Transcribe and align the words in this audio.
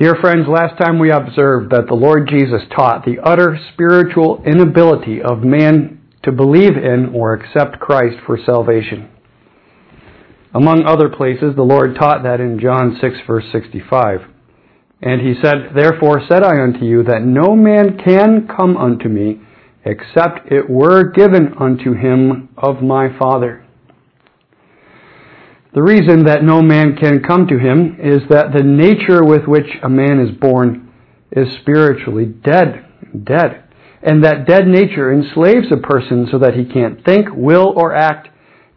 Dear 0.00 0.14
friends, 0.20 0.46
last 0.46 0.78
time 0.78 1.00
we 1.00 1.10
observed 1.10 1.72
that 1.72 1.88
the 1.88 1.94
Lord 1.94 2.28
Jesus 2.28 2.62
taught 2.70 3.04
the 3.04 3.18
utter 3.18 3.58
spiritual 3.72 4.40
inability 4.46 5.20
of 5.20 5.40
man 5.40 6.00
to 6.22 6.30
believe 6.30 6.76
in 6.76 7.10
or 7.12 7.32
accept 7.34 7.80
Christ 7.80 8.14
for 8.24 8.38
salvation. 8.46 9.10
Among 10.54 10.84
other 10.86 11.08
places, 11.08 11.56
the 11.56 11.64
Lord 11.64 11.96
taught 11.96 12.22
that 12.22 12.38
in 12.38 12.60
John 12.60 12.96
6, 13.00 13.16
verse 13.26 13.46
65. 13.50 14.20
And 15.02 15.20
he 15.20 15.34
said, 15.42 15.74
Therefore 15.74 16.22
said 16.28 16.44
I 16.44 16.62
unto 16.62 16.84
you 16.84 17.02
that 17.02 17.24
no 17.24 17.56
man 17.56 17.98
can 17.98 18.46
come 18.46 18.76
unto 18.76 19.08
me 19.08 19.40
except 19.84 20.52
it 20.52 20.70
were 20.70 21.10
given 21.10 21.54
unto 21.58 21.94
him 21.94 22.50
of 22.56 22.82
my 22.82 23.08
Father. 23.18 23.66
The 25.74 25.82
reason 25.82 26.24
that 26.24 26.42
no 26.42 26.62
man 26.62 26.96
can 26.96 27.22
come 27.22 27.46
to 27.48 27.58
him 27.58 27.98
is 28.00 28.22
that 28.30 28.52
the 28.56 28.62
nature 28.62 29.22
with 29.22 29.46
which 29.46 29.68
a 29.82 29.88
man 29.88 30.18
is 30.18 30.34
born 30.38 30.90
is 31.30 31.46
spiritually 31.60 32.24
dead, 32.24 32.86
dead. 33.24 33.64
And 34.02 34.24
that 34.24 34.46
dead 34.46 34.66
nature 34.66 35.12
enslaves 35.12 35.66
a 35.70 35.76
person 35.76 36.26
so 36.30 36.38
that 36.38 36.54
he 36.54 36.64
can't 36.64 37.04
think, 37.04 37.28
will, 37.34 37.74
or 37.76 37.94
act 37.94 38.28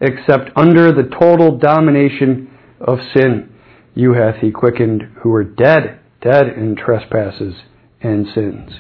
except 0.02 0.50
under 0.56 0.92
the 0.92 1.10
total 1.18 1.58
domination 1.58 2.50
of 2.82 3.00
sin. 3.14 3.54
You 3.94 4.14
hath 4.14 4.42
he 4.42 4.52
quickened 4.52 5.04
who 5.22 5.30
were 5.30 5.44
dead, 5.44 6.00
dead 6.22 6.48
in 6.58 6.76
trespasses 6.76 7.56
and 8.02 8.26
sins. 8.34 8.72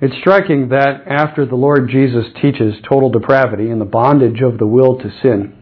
It's 0.00 0.18
striking 0.20 0.68
that 0.68 1.04
after 1.06 1.46
the 1.46 1.54
Lord 1.54 1.88
Jesus 1.88 2.26
teaches 2.40 2.74
total 2.88 3.08
depravity 3.08 3.70
and 3.70 3.80
the 3.80 3.86
bondage 3.86 4.42
of 4.42 4.58
the 4.58 4.66
will 4.66 4.98
to 4.98 5.10
sin, 5.22 5.61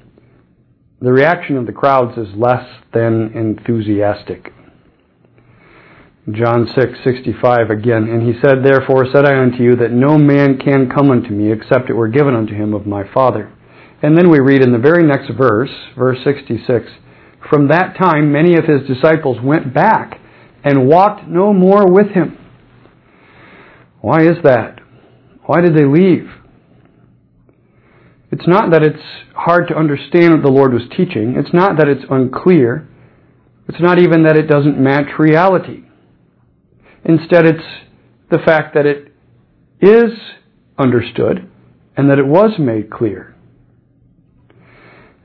the 1.00 1.12
reaction 1.12 1.56
of 1.56 1.66
the 1.66 1.72
crowds 1.72 2.18
is 2.18 2.28
less 2.36 2.66
than 2.92 3.32
enthusiastic. 3.34 4.52
John 6.30 6.66
6:65 6.66 7.70
again, 7.70 8.08
and 8.08 8.22
he 8.22 8.38
said, 8.40 8.62
Therefore 8.62 9.06
said 9.10 9.24
I 9.24 9.40
unto 9.40 9.62
you 9.62 9.76
that 9.76 9.92
no 9.92 10.18
man 10.18 10.58
can 10.58 10.90
come 10.90 11.10
unto 11.10 11.30
me 11.30 11.50
except 11.50 11.88
it 11.88 11.96
were 11.96 12.08
given 12.08 12.34
unto 12.34 12.54
him 12.54 12.74
of 12.74 12.86
my 12.86 13.02
Father. 13.14 13.50
And 14.02 14.16
then 14.16 14.30
we 14.30 14.40
read 14.40 14.62
in 14.62 14.72
the 14.72 14.78
very 14.78 15.02
next 15.02 15.30
verse, 15.30 15.70
verse 15.96 16.18
66, 16.24 16.90
From 17.48 17.68
that 17.68 17.96
time 17.96 18.30
many 18.30 18.56
of 18.56 18.64
his 18.64 18.86
disciples 18.86 19.38
went 19.42 19.72
back 19.72 20.20
and 20.62 20.86
walked 20.86 21.26
no 21.26 21.52
more 21.54 21.90
with 21.90 22.08
him. 22.08 22.36
Why 24.02 24.22
is 24.22 24.36
that? 24.44 24.80
Why 25.46 25.60
did 25.60 25.74
they 25.74 25.84
leave? 25.84 26.30
It's 28.32 28.46
not 28.46 28.70
that 28.70 28.82
it's 28.82 29.02
hard 29.34 29.66
to 29.68 29.76
understand 29.76 30.34
what 30.34 30.42
the 30.42 30.50
Lord 30.50 30.72
was 30.72 30.88
teaching. 30.96 31.34
It's 31.36 31.52
not 31.52 31.76
that 31.78 31.88
it's 31.88 32.04
unclear. 32.08 32.88
It's 33.68 33.80
not 33.80 33.98
even 33.98 34.22
that 34.24 34.36
it 34.36 34.46
doesn't 34.46 34.78
match 34.78 35.18
reality. 35.18 35.84
Instead, 37.04 37.46
it's 37.46 37.64
the 38.30 38.38
fact 38.38 38.74
that 38.74 38.86
it 38.86 39.12
is 39.80 40.12
understood 40.78 41.50
and 41.96 42.08
that 42.08 42.18
it 42.18 42.26
was 42.26 42.52
made 42.58 42.90
clear. 42.90 43.34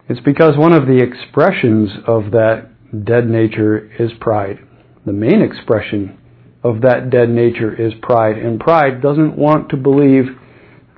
It's 0.07 0.21
because 0.21 0.57
one 0.57 0.73
of 0.73 0.87
the 0.87 1.01
expressions 1.01 1.89
of 2.07 2.31
that 2.31 2.69
dead 3.05 3.27
nature 3.27 3.91
is 3.99 4.11
pride. 4.19 4.59
The 5.05 5.13
main 5.13 5.41
expression 5.41 6.17
of 6.63 6.81
that 6.81 7.09
dead 7.11 7.29
nature 7.29 7.73
is 7.73 7.93
pride. 8.01 8.37
And 8.37 8.59
pride 8.59 9.01
doesn't 9.01 9.37
want 9.37 9.69
to 9.69 9.77
believe 9.77 10.25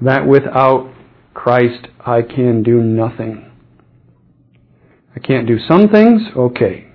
that 0.01 0.25
without 0.27 0.93
Christ 1.37 1.85
I 2.03 2.23
can 2.23 2.63
do 2.63 2.81
nothing. 2.81 3.51
I 5.15 5.19
can't 5.19 5.47
do 5.47 5.59
some 5.67 5.87
things? 5.87 6.23
Okay. 6.35 6.87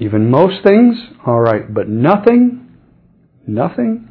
Even 0.00 0.32
most 0.32 0.64
things? 0.66 0.96
Alright. 1.26 1.72
But 1.72 1.88
nothing? 1.88 2.76
Nothing? 3.46 4.10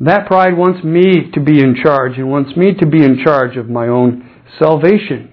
That 0.00 0.26
pride 0.26 0.56
wants 0.56 0.84
me 0.84 1.30
to 1.32 1.40
be 1.40 1.60
in 1.60 1.76
charge 1.80 2.18
and 2.18 2.28
wants 2.28 2.56
me 2.56 2.74
to 2.74 2.86
be 2.86 3.04
in 3.04 3.22
charge 3.24 3.56
of 3.56 3.70
my 3.70 3.86
own 3.86 4.28
salvation. 4.58 5.32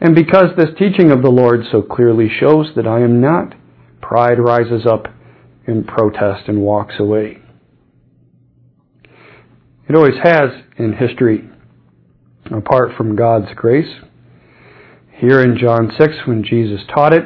And 0.00 0.14
because 0.14 0.56
this 0.56 0.74
teaching 0.78 1.10
of 1.10 1.20
the 1.20 1.28
Lord 1.28 1.60
so 1.70 1.82
clearly 1.82 2.28
shows 2.40 2.68
that 2.76 2.86
I 2.86 3.00
am 3.00 3.20
not, 3.20 3.54
pride 4.00 4.38
rises 4.38 4.86
up 4.90 5.08
in 5.68 5.84
protest 5.84 6.48
and 6.48 6.62
walks 6.62 6.94
away. 6.98 7.42
It 9.86 9.94
always 9.94 10.18
has 10.24 10.50
in 10.78 10.94
history 10.94 11.50
apart 12.52 12.96
from 12.96 13.16
God's 13.16 13.52
grace. 13.54 14.00
Here 15.18 15.42
in 15.42 15.58
John 15.58 15.92
6, 15.98 16.12
when 16.26 16.42
Jesus 16.42 16.80
taught 16.94 17.12
it, 17.12 17.24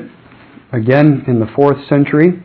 again 0.74 1.24
in 1.26 1.38
the 1.38 1.50
fourth 1.54 1.78
century. 1.88 2.42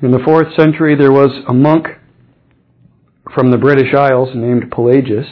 In 0.00 0.10
the 0.10 0.22
fourth 0.24 0.54
century, 0.56 0.96
there 0.96 1.12
was 1.12 1.30
a 1.48 1.52
monk 1.52 1.86
from 3.34 3.50
the 3.50 3.58
British 3.58 3.94
Isles 3.94 4.30
named 4.34 4.70
Pelagius 4.70 5.26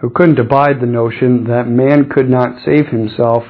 who 0.00 0.10
couldn't 0.10 0.38
abide 0.38 0.80
the 0.80 0.86
notion 0.86 1.44
that 1.44 1.68
man 1.68 2.08
could 2.10 2.28
not 2.28 2.64
save 2.64 2.88
himself 2.88 3.44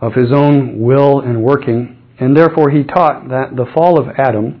of 0.00 0.14
his 0.14 0.32
own 0.32 0.80
will 0.80 1.20
and 1.20 1.42
working, 1.42 2.02
and 2.18 2.36
therefore 2.36 2.70
he 2.70 2.82
taught 2.82 3.28
that 3.28 3.54
the 3.54 3.70
fall 3.74 4.00
of 4.00 4.08
Adam 4.18 4.60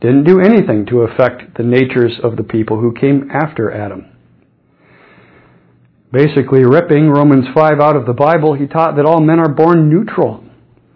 didn't 0.00 0.24
do 0.24 0.40
anything 0.40 0.86
to 0.86 1.00
affect 1.00 1.56
the 1.56 1.62
natures 1.62 2.18
of 2.22 2.36
the 2.36 2.44
people 2.44 2.80
who 2.80 2.92
came 2.92 3.28
after 3.30 3.72
Adam 3.72 4.09
basically 6.12 6.64
ripping 6.64 7.08
Romans 7.08 7.46
5 7.54 7.80
out 7.80 7.96
of 7.96 8.06
the 8.06 8.12
Bible, 8.12 8.54
he 8.54 8.66
taught 8.66 8.96
that 8.96 9.06
all 9.06 9.20
men 9.20 9.38
are 9.38 9.52
born 9.52 9.88
neutral. 9.88 10.44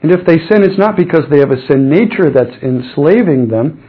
And 0.03 0.13
if 0.13 0.27
they 0.27 0.37
sin, 0.37 0.63
it's 0.63 0.79
not 0.79 0.97
because 0.97 1.23
they 1.31 1.39
have 1.39 1.51
a 1.51 1.67
sin 1.67 1.89
nature 1.89 2.31
that's 2.31 2.63
enslaving 2.63 3.49
them. 3.49 3.83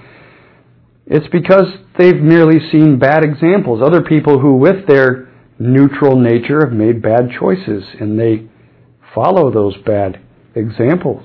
It's 1.06 1.28
because 1.32 1.68
they've 1.98 2.22
merely 2.22 2.60
seen 2.72 3.00
bad 3.00 3.24
examples. 3.24 3.82
Other 3.84 4.02
people 4.02 4.40
who, 4.40 4.56
with 4.56 4.88
their 4.88 5.30
neutral 5.60 6.20
nature, 6.20 6.62
have 6.66 6.74
made 6.74 7.02
bad 7.02 7.30
choices, 7.38 7.84
and 8.00 8.20
they 8.20 8.48
follow 9.14 9.52
those 9.52 9.76
bad 9.86 10.22
examples. 10.56 11.24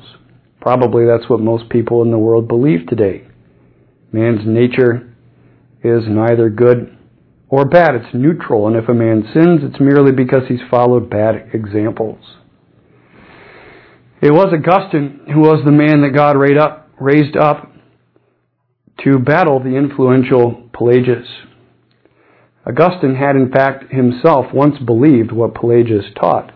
Probably 0.61 1.05
that's 1.07 1.31
what 1.31 1.41
most 1.41 1.71
people 1.71 2.03
in 2.03 2.11
the 2.11 2.19
world 2.19 2.49
believe 2.49 2.87
today. 2.87 3.27
Man's 4.13 4.47
nature 4.47 5.15
is 5.83 6.03
neither 6.09 6.51
good 6.51 6.97
or 7.51 7.65
bad. 7.65 7.97
It's 7.97 8.15
neutral, 8.15 8.69
and 8.69 8.77
if 8.77 8.89
a 8.89 8.95
man 8.95 9.29
sins, 9.35 9.61
it's 9.63 9.81
merely 9.81 10.13
because 10.13 10.43
he's 10.49 10.61
followed 10.71 11.11
bad 11.11 11.51
examples. 11.53 12.25
It 14.23 14.33
was 14.33 14.53
Augustine 14.53 15.21
who 15.33 15.41
was 15.41 15.63
the 15.65 15.73
man 15.73 16.03
that 16.03 16.15
God 16.15 16.37
raised 16.37 17.37
up 17.37 17.73
to 19.05 19.19
battle 19.19 19.61
the 19.61 19.77
influential 19.77 20.69
Pelagius. 20.73 21.27
Augustine 22.67 23.15
had, 23.15 23.35
in 23.35 23.51
fact, 23.51 23.91
himself 23.91 24.47
once 24.53 24.77
believed 24.85 25.33
what 25.33 25.55
Pelagius 25.55 26.05
taught. 26.19 26.53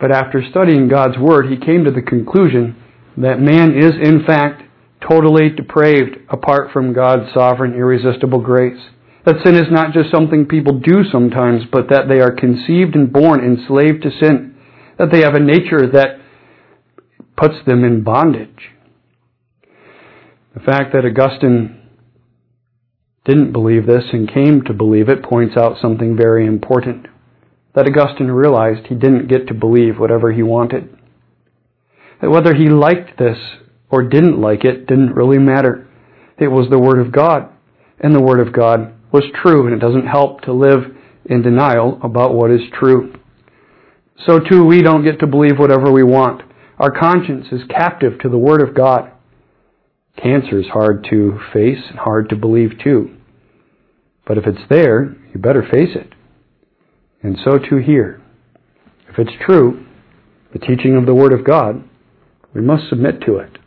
But 0.00 0.10
after 0.10 0.42
studying 0.50 0.88
God's 0.88 1.16
Word, 1.16 1.48
he 1.48 1.56
came 1.56 1.84
to 1.84 1.92
the 1.92 2.02
conclusion 2.02 2.76
that 3.16 3.38
man 3.38 3.78
is, 3.78 3.92
in 4.02 4.24
fact, 4.26 4.62
totally 5.08 5.50
depraved 5.50 6.16
apart 6.28 6.72
from 6.72 6.92
God's 6.92 7.32
sovereign, 7.32 7.74
irresistible 7.74 8.40
grace. 8.40 8.80
That 9.24 9.36
sin 9.44 9.54
is 9.54 9.70
not 9.70 9.92
just 9.92 10.10
something 10.10 10.46
people 10.46 10.80
do 10.80 11.04
sometimes, 11.10 11.62
but 11.70 11.88
that 11.90 12.08
they 12.08 12.20
are 12.20 12.32
conceived 12.32 12.96
and 12.96 13.12
born 13.12 13.40
enslaved 13.40 14.02
to 14.02 14.10
sin. 14.10 14.56
That 14.98 15.10
they 15.12 15.20
have 15.20 15.34
a 15.34 15.40
nature 15.40 15.86
that 15.92 16.18
puts 17.36 17.54
them 17.66 17.84
in 17.84 18.02
bondage. 18.02 18.70
The 20.54 20.60
fact 20.60 20.92
that 20.92 21.04
Augustine 21.04 21.78
didn't 23.24 23.52
believe 23.52 23.86
this 23.86 24.04
and 24.12 24.32
came 24.32 24.62
to 24.62 24.72
believe 24.72 25.08
it 25.08 25.22
points 25.22 25.56
out 25.56 25.80
something 25.80 26.16
very 26.16 26.44
important. 26.44 27.06
That 27.74 27.86
Augustine 27.86 28.28
realized 28.28 28.88
he 28.88 28.96
didn't 28.96 29.28
get 29.28 29.46
to 29.46 29.54
believe 29.54 29.98
whatever 29.98 30.32
he 30.32 30.42
wanted. 30.42 30.88
That 32.20 32.30
whether 32.30 32.54
he 32.54 32.68
liked 32.68 33.18
this 33.18 33.38
or 33.88 34.02
didn't 34.02 34.40
like 34.40 34.64
it 34.64 34.86
didn't 34.86 35.14
really 35.14 35.38
matter. 35.38 35.88
It 36.38 36.48
was 36.48 36.68
the 36.68 36.78
Word 36.78 36.98
of 36.98 37.12
God, 37.12 37.48
and 38.00 38.14
the 38.14 38.22
Word 38.22 38.44
of 38.44 38.52
God 38.52 38.92
was 39.12 39.24
true, 39.42 39.66
and 39.66 39.74
it 39.74 39.80
doesn't 39.80 40.06
help 40.06 40.42
to 40.42 40.52
live 40.52 40.96
in 41.24 41.42
denial 41.42 42.00
about 42.02 42.34
what 42.34 42.50
is 42.50 42.62
true. 42.78 43.14
So 44.26 44.38
too, 44.38 44.64
we 44.64 44.82
don't 44.82 45.04
get 45.04 45.20
to 45.20 45.26
believe 45.26 45.58
whatever 45.58 45.90
we 45.90 46.02
want. 46.02 46.42
Our 46.78 46.90
conscience 46.90 47.46
is 47.52 47.60
captive 47.68 48.18
to 48.20 48.28
the 48.28 48.38
Word 48.38 48.66
of 48.66 48.74
God. 48.74 49.12
Cancer 50.16 50.58
is 50.58 50.66
hard 50.72 51.06
to 51.10 51.38
face 51.52 51.78
and 51.88 51.98
hard 51.98 52.28
to 52.30 52.36
believe 52.36 52.72
too. 52.82 53.16
But 54.26 54.38
if 54.38 54.46
it's 54.46 54.68
there, 54.68 55.16
you 55.32 55.40
better 55.40 55.62
face 55.62 55.94
it. 55.94 56.14
And 57.22 57.38
so 57.44 57.58
too 57.58 57.76
here. 57.76 58.20
If 59.08 59.18
it's 59.18 59.44
true, 59.44 59.86
the 60.52 60.58
teaching 60.58 60.96
of 60.96 61.06
the 61.06 61.14
Word 61.14 61.32
of 61.32 61.44
God, 61.44 61.82
we 62.54 62.60
must 62.60 62.88
submit 62.88 63.20
to 63.26 63.36
it. 63.36 63.58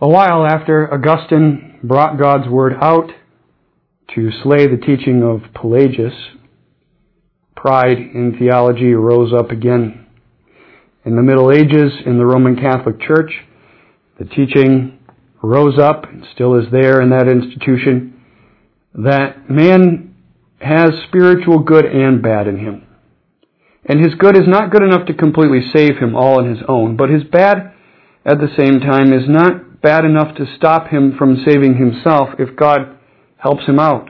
A 0.00 0.08
while 0.08 0.46
after 0.46 0.92
Augustine 0.92 1.78
brought 1.82 2.18
God's 2.18 2.48
Word 2.48 2.74
out, 2.80 3.10
to 4.14 4.30
slay 4.42 4.66
the 4.66 4.76
teaching 4.76 5.22
of 5.22 5.52
Pelagius, 5.54 6.14
pride 7.56 7.98
in 7.98 8.36
theology 8.38 8.92
rose 8.92 9.32
up 9.32 9.50
again. 9.50 10.06
In 11.04 11.16
the 11.16 11.22
Middle 11.22 11.50
Ages, 11.50 11.92
in 12.06 12.18
the 12.18 12.26
Roman 12.26 12.56
Catholic 12.56 13.00
Church, 13.00 13.32
the 14.18 14.24
teaching 14.24 14.98
rose 15.42 15.78
up 15.78 16.04
and 16.04 16.24
still 16.34 16.54
is 16.58 16.66
there 16.70 17.00
in 17.02 17.10
that 17.10 17.28
institution 17.28 18.20
that 18.94 19.50
man 19.50 20.14
has 20.60 20.90
spiritual 21.08 21.58
good 21.58 21.84
and 21.84 22.22
bad 22.22 22.46
in 22.46 22.58
him. 22.58 22.86
And 23.86 24.00
his 24.00 24.14
good 24.18 24.36
is 24.36 24.46
not 24.46 24.70
good 24.70 24.82
enough 24.82 25.06
to 25.08 25.14
completely 25.14 25.60
save 25.74 25.98
him 25.98 26.14
all 26.14 26.38
on 26.38 26.48
his 26.48 26.64
own, 26.66 26.96
but 26.96 27.10
his 27.10 27.24
bad 27.24 27.72
at 28.24 28.38
the 28.38 28.48
same 28.58 28.80
time 28.80 29.12
is 29.12 29.28
not 29.28 29.82
bad 29.82 30.04
enough 30.04 30.34
to 30.36 30.46
stop 30.56 30.88
him 30.88 31.14
from 31.18 31.44
saving 31.46 31.76
himself 31.76 32.30
if 32.38 32.56
God 32.56 32.98
helps 33.44 33.64
him 33.66 33.78
out. 33.78 34.08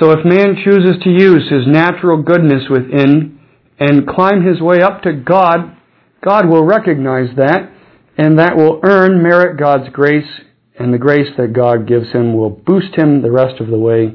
So 0.00 0.12
if 0.12 0.24
man 0.24 0.56
chooses 0.64 1.02
to 1.02 1.10
use 1.10 1.50
his 1.50 1.66
natural 1.66 2.22
goodness 2.22 2.62
within 2.70 3.40
and 3.78 4.06
climb 4.08 4.46
his 4.46 4.60
way 4.60 4.80
up 4.80 5.02
to 5.02 5.12
God, 5.12 5.76
God 6.24 6.48
will 6.48 6.64
recognize 6.64 7.36
that, 7.36 7.70
and 8.16 8.38
that 8.38 8.56
will 8.56 8.80
earn, 8.84 9.22
merit 9.22 9.58
God's 9.58 9.90
grace, 9.92 10.40
and 10.78 10.94
the 10.94 10.98
grace 10.98 11.28
that 11.36 11.52
God 11.52 11.88
gives 11.88 12.12
him 12.12 12.34
will 12.34 12.50
boost 12.50 12.94
him 12.96 13.20
the 13.20 13.32
rest 13.32 13.60
of 13.60 13.66
the 13.66 13.78
way 13.78 14.14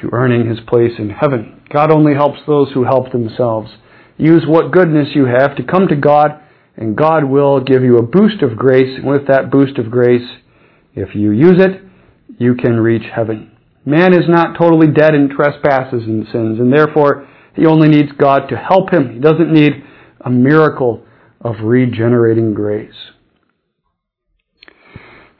to 0.00 0.10
earning 0.12 0.48
his 0.48 0.60
place 0.68 0.92
in 0.98 1.10
heaven. 1.10 1.60
God 1.72 1.90
only 1.90 2.14
helps 2.14 2.38
those 2.46 2.68
who 2.72 2.84
help 2.84 3.10
themselves. 3.10 3.70
Use 4.16 4.44
what 4.46 4.72
goodness 4.72 5.08
you 5.14 5.26
have 5.26 5.56
to 5.56 5.64
come 5.64 5.88
to 5.88 5.96
God, 5.96 6.40
and 6.76 6.96
God 6.96 7.24
will 7.24 7.60
give 7.60 7.82
you 7.82 7.98
a 7.98 8.06
boost 8.06 8.42
of 8.42 8.56
grace. 8.56 8.96
And 8.96 9.06
with 9.06 9.26
that 9.26 9.50
boost 9.50 9.78
of 9.78 9.90
grace, 9.90 10.28
if 10.94 11.14
you 11.14 11.32
use 11.32 11.58
it, 11.58 11.82
you 12.38 12.54
can 12.54 12.80
reach 12.80 13.04
heaven. 13.14 13.52
Man 13.84 14.12
is 14.12 14.28
not 14.28 14.58
totally 14.58 14.88
dead 14.88 15.14
in 15.14 15.28
trespasses 15.28 16.02
and 16.04 16.26
sins, 16.32 16.58
and 16.58 16.72
therefore 16.72 17.28
he 17.54 17.66
only 17.66 17.88
needs 17.88 18.10
God 18.18 18.48
to 18.48 18.56
help 18.56 18.92
him. 18.92 19.14
He 19.14 19.20
doesn't 19.20 19.52
need 19.52 19.72
a 20.20 20.30
miracle 20.30 21.04
of 21.40 21.56
regenerating 21.62 22.52
grace. 22.54 22.94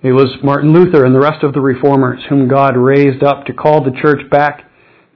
It 0.03 0.13
was 0.13 0.37
Martin 0.45 0.73
Luther 0.73 1.05
and 1.05 1.15
the 1.15 1.21
rest 1.21 1.43
of 1.43 1.53
the 1.53 1.61
reformers 1.61 2.21
whom 2.29 2.49
God 2.49 2.77
raised 2.77 3.25
up 3.25 3.47
to 3.47 3.53
call 3.53 3.83
the 3.83 3.99
church 4.01 4.31
back 4.31 4.71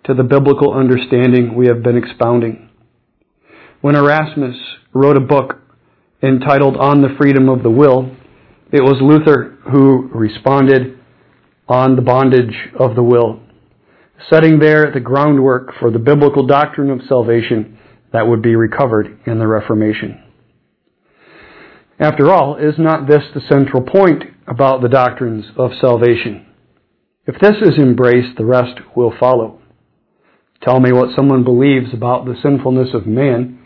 to 0.05 0.14
the 0.14 0.25
biblical 0.25 0.73
understanding 0.73 1.55
we 1.55 1.66
have 1.66 1.82
been 1.82 1.96
expounding. 1.96 2.69
When 3.81 3.94
Erasmus 3.94 4.56
wrote 4.93 5.16
a 5.16 5.20
book 5.20 5.58
entitled 6.23 6.76
On 6.76 7.02
the 7.02 7.14
Freedom 7.16 7.49
of 7.49 7.62
the 7.62 7.70
Will, 7.70 8.16
it 8.73 8.82
was 8.82 8.96
Luther 9.00 9.58
who 9.70 10.11
responded 10.12 11.00
on 11.70 11.94
the 11.94 12.02
bondage 12.02 12.69
of 12.78 12.96
the 12.96 13.02
will, 13.02 13.40
setting 14.28 14.58
there 14.58 14.90
the 14.93 14.99
groundwork 14.99 15.72
for 15.78 15.93
the 15.93 16.00
biblical 16.00 16.44
doctrine 16.44 16.90
of 16.90 17.00
salvation 17.08 17.78
that 18.12 18.26
would 18.26 18.43
be 18.43 18.56
recovered 18.56 19.20
in 19.25 19.38
the 19.38 19.46
Reformation. 19.46 20.20
After 22.00 22.32
all, 22.32 22.56
is 22.56 22.75
not 22.76 23.06
this 23.06 23.22
the 23.34 23.40
central 23.49 23.82
point 23.82 24.25
about 24.49 24.82
the 24.82 24.88
doctrines 24.88 25.44
of 25.56 25.70
salvation? 25.81 26.44
If 27.25 27.40
this 27.40 27.56
is 27.62 27.78
embraced, 27.78 28.37
the 28.37 28.44
rest 28.44 28.81
will 28.96 29.12
follow. 29.20 29.61
Tell 30.64 30.81
me 30.81 30.90
what 30.90 31.14
someone 31.14 31.44
believes 31.44 31.94
about 31.94 32.25
the 32.25 32.34
sinfulness 32.43 32.88
of 32.94 33.06
man, 33.06 33.61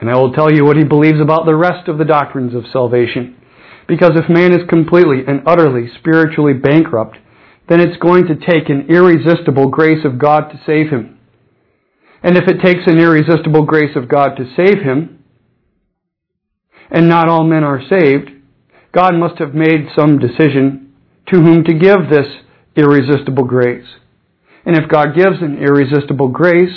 and 0.00 0.08
I 0.08 0.16
will 0.16 0.32
tell 0.32 0.50
you 0.50 0.64
what 0.64 0.78
he 0.78 0.84
believes 0.84 1.20
about 1.20 1.44
the 1.44 1.54
rest 1.54 1.86
of 1.88 1.98
the 1.98 2.04
doctrines 2.04 2.54
of 2.54 2.64
salvation. 2.72 3.36
Because 3.86 4.12
if 4.14 4.30
man 4.30 4.52
is 4.52 4.66
completely 4.70 5.18
and 5.26 5.42
utterly 5.46 5.88
spiritually 5.98 6.54
bankrupt, 6.54 7.18
then 7.68 7.80
it's 7.80 7.98
going 7.98 8.26
to 8.26 8.36
take 8.36 8.68
an 8.68 8.86
irresistible 8.88 9.68
grace 9.68 10.04
of 10.04 10.18
God 10.18 10.50
to 10.50 10.60
save 10.64 10.90
him. 10.90 11.18
And 12.22 12.36
if 12.36 12.44
it 12.48 12.62
takes 12.62 12.86
an 12.86 12.98
irresistible 12.98 13.64
grace 13.64 13.96
of 13.96 14.08
God 14.08 14.36
to 14.36 14.44
save 14.56 14.82
him, 14.82 15.24
and 16.90 17.08
not 17.08 17.28
all 17.28 17.44
men 17.44 17.64
are 17.64 17.80
saved, 17.88 18.30
God 18.92 19.14
must 19.14 19.38
have 19.38 19.54
made 19.54 19.88
some 19.96 20.18
decision 20.18 20.94
to 21.28 21.40
whom 21.40 21.64
to 21.64 21.74
give 21.74 22.08
this 22.08 22.26
irresistible 22.76 23.44
grace. 23.44 23.86
And 24.64 24.76
if 24.76 24.88
God 24.88 25.14
gives 25.14 25.42
an 25.42 25.58
irresistible 25.58 26.28
grace 26.28 26.74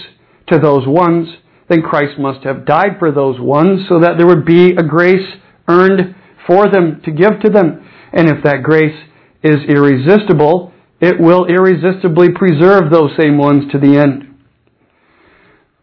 to 0.48 0.60
those 0.60 0.88
ones, 0.88 1.28
then 1.70 1.82
Christ 1.82 2.20
must 2.20 2.44
have 2.44 2.66
died 2.66 2.98
for 2.98 3.12
those 3.12 3.40
ones 3.40 3.82
so 3.88 4.00
that 4.00 4.18
there 4.18 4.28
would 4.28 4.46
be 4.46 4.72
a 4.72 4.84
grace 4.84 5.38
earned 5.68 6.16
for 6.48 6.70
them 6.70 7.02
to 7.06 7.12
give 7.12 7.40
to 7.44 7.50
them. 7.50 7.88
And 8.12 8.28
if 8.28 8.44
that 8.44 8.64
grace 8.64 8.96
is 9.44 9.58
irresistible, 9.68 10.74
it 11.02 11.20
will 11.20 11.46
irresistibly 11.46 12.30
preserve 12.36 12.92
those 12.92 13.12
same 13.18 13.38
ones 13.38 13.72
to 13.72 13.80
the 13.80 13.98
end. 13.98 14.26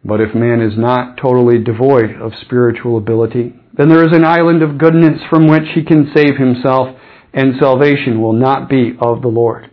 But 0.04 0.20
if 0.20 0.34
man 0.34 0.60
is 0.60 0.78
not 0.78 1.16
totally 1.16 1.58
devoid 1.58 2.20
of 2.20 2.32
spiritual 2.42 2.96
ability, 2.98 3.54
then 3.76 3.88
there 3.88 4.06
is 4.06 4.16
an 4.16 4.24
island 4.24 4.62
of 4.62 4.78
goodness 4.78 5.20
from 5.28 5.48
which 5.48 5.64
he 5.74 5.84
can 5.84 6.12
save 6.14 6.36
himself, 6.36 6.96
and 7.32 7.54
salvation 7.60 8.22
will 8.22 8.32
not 8.32 8.68
be 8.68 8.92
of 9.00 9.20
the 9.22 9.28
Lord. 9.28 9.70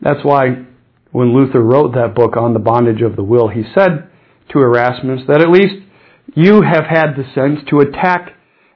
That's 0.00 0.24
why 0.24 0.66
when 1.12 1.34
Luther 1.34 1.62
wrote 1.62 1.94
that 1.94 2.14
book 2.14 2.36
on 2.36 2.52
the 2.52 2.58
bondage 2.58 3.00
of 3.00 3.16
the 3.16 3.24
will, 3.24 3.48
he 3.48 3.62
said 3.74 4.10
to 4.52 4.58
Erasmus 4.58 5.22
that 5.28 5.40
at 5.40 5.50
least 5.50 5.86
you 6.34 6.62
have 6.62 6.84
had 6.84 7.14
the 7.16 7.24
sense 7.34 7.60
to 7.70 7.80
attack 7.80 8.32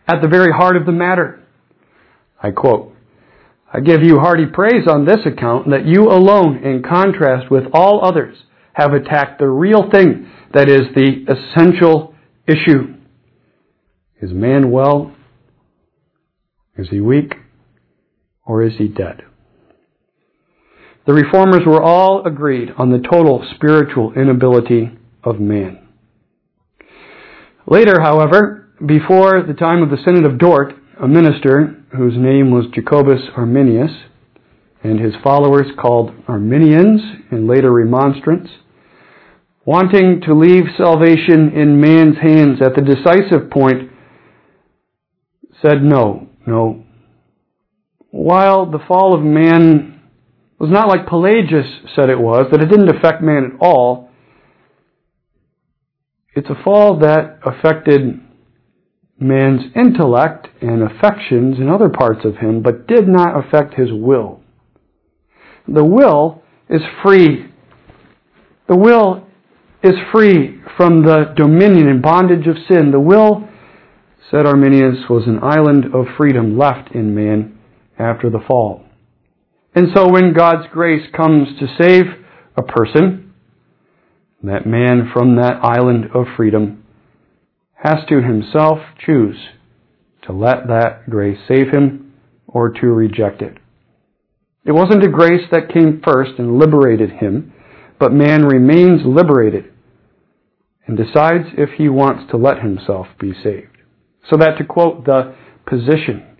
at 0.06 0.22
the 0.22 0.28
very 0.28 0.52
heart 0.52 0.76
of 0.76 0.86
the 0.86 0.92
matter. 0.92 1.42
I 2.42 2.50
quote, 2.52 2.94
I 3.72 3.80
give 3.80 4.02
you 4.02 4.18
hearty 4.18 4.46
praise 4.46 4.88
on 4.88 5.04
this 5.04 5.24
account 5.24 5.70
that 5.70 5.86
you 5.86 6.08
alone, 6.08 6.64
in 6.64 6.82
contrast 6.82 7.50
with 7.50 7.64
all 7.72 8.04
others, 8.04 8.36
have 8.72 8.92
attacked 8.92 9.38
the 9.38 9.48
real 9.48 9.88
thing 9.90 10.28
that 10.52 10.68
is 10.68 10.82
the 10.94 11.24
essential 11.28 12.14
issue. 12.48 12.94
Is 14.20 14.32
man 14.32 14.70
well? 14.70 15.14
Is 16.76 16.88
he 16.90 17.00
weak? 17.00 17.34
Or 18.44 18.62
is 18.64 18.72
he 18.78 18.88
dead? 18.88 19.22
The 21.06 21.12
reformers 21.12 21.62
were 21.64 21.82
all 21.82 22.26
agreed 22.26 22.70
on 22.76 22.90
the 22.90 22.98
total 22.98 23.46
spiritual 23.54 24.12
inability 24.14 24.90
of 25.22 25.38
man. 25.38 25.88
Later, 27.66 28.00
however, 28.00 28.68
before 28.84 29.42
the 29.46 29.54
time 29.54 29.82
of 29.82 29.90
the 29.90 29.98
Synod 30.04 30.24
of 30.24 30.38
Dort, 30.38 30.72
a 31.00 31.06
minister 31.06 31.79
whose 31.96 32.14
name 32.16 32.50
was 32.50 32.66
Jacobus 32.74 33.20
Arminius, 33.36 33.90
and 34.82 35.00
his 35.00 35.14
followers 35.22 35.66
called 35.80 36.12
Arminians 36.28 37.00
and 37.30 37.46
later 37.46 37.72
Remonstrants, 37.72 38.50
wanting 39.64 40.20
to 40.22 40.34
leave 40.34 40.64
salvation 40.76 41.52
in 41.54 41.80
man's 41.80 42.16
hands 42.18 42.60
at 42.62 42.74
the 42.74 42.82
decisive 42.82 43.50
point, 43.50 43.90
said 45.60 45.82
no, 45.82 46.28
no. 46.46 46.84
While 48.10 48.70
the 48.70 48.78
fall 48.88 49.14
of 49.14 49.22
man 49.22 50.00
was 50.58 50.70
not 50.70 50.88
like 50.88 51.06
Pelagius 51.06 51.66
said 51.94 52.08
it 52.08 52.18
was, 52.18 52.46
that 52.50 52.62
it 52.62 52.70
didn't 52.70 52.94
affect 52.94 53.22
man 53.22 53.52
at 53.54 53.60
all, 53.60 54.10
it's 56.34 56.48
a 56.48 56.62
fall 56.62 57.00
that 57.00 57.40
affected 57.44 58.20
man's 59.20 59.60
intellect 59.76 60.48
and 60.62 60.82
affections 60.82 61.58
and 61.58 61.70
other 61.70 61.90
parts 61.90 62.24
of 62.24 62.38
him, 62.38 62.62
but 62.62 62.86
did 62.86 63.06
not 63.06 63.38
affect 63.38 63.74
his 63.74 63.90
will. 63.92 64.40
The 65.68 65.84
will 65.84 66.42
is 66.68 66.80
free. 67.02 67.46
The 68.68 68.76
will 68.76 69.26
is 69.82 69.94
free 70.12 70.60
from 70.76 71.04
the 71.04 71.34
dominion 71.36 71.88
and 71.88 72.02
bondage 72.02 72.46
of 72.46 72.56
sin. 72.68 72.90
The 72.90 73.00
will, 73.00 73.48
said 74.30 74.46
Arminius, 74.46 75.08
was 75.08 75.24
an 75.26 75.40
island 75.42 75.94
of 75.94 76.06
freedom 76.16 76.58
left 76.58 76.92
in 76.92 77.14
man 77.14 77.58
after 77.98 78.30
the 78.30 78.40
fall. 78.46 78.84
And 79.74 79.88
so 79.94 80.08
when 80.10 80.32
God's 80.32 80.66
grace 80.72 81.06
comes 81.14 81.48
to 81.58 81.66
save 81.78 82.04
a 82.56 82.62
person, 82.62 83.32
that 84.42 84.66
man 84.66 85.10
from 85.12 85.36
that 85.36 85.60
island 85.62 86.06
of 86.14 86.24
freedom 86.36 86.79
has 87.82 87.98
to 88.08 88.22
himself 88.22 88.78
choose 89.04 89.36
to 90.22 90.32
let 90.32 90.66
that 90.68 91.08
grace 91.08 91.38
save 91.48 91.68
him 91.72 92.12
or 92.46 92.70
to 92.70 92.86
reject 92.86 93.40
it. 93.42 93.56
It 94.64 94.72
wasn't 94.72 95.04
a 95.04 95.08
grace 95.08 95.46
that 95.50 95.72
came 95.72 96.02
first 96.04 96.32
and 96.38 96.58
liberated 96.58 97.10
him, 97.10 97.52
but 97.98 98.12
man 98.12 98.44
remains 98.44 99.00
liberated 99.04 99.72
and 100.86 100.96
decides 100.96 101.46
if 101.56 101.70
he 101.78 101.88
wants 101.88 102.30
to 102.30 102.36
let 102.36 102.62
himself 102.62 103.06
be 103.18 103.32
saved. 103.42 103.78
So 104.28 104.36
that 104.36 104.58
to 104.58 104.64
quote 104.64 105.04
the 105.04 105.34
position, 105.66 106.36